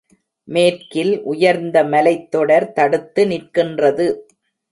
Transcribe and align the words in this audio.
மேற்கில் 0.47 1.11
உயர்ந்த 1.23 1.83
மலைத்தொடர் 1.85 2.67
தடுத்து 2.71 3.23
நிற்கின்றது. 3.25 4.07